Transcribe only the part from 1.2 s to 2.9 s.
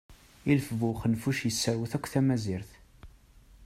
yesserwet akk tamazirt.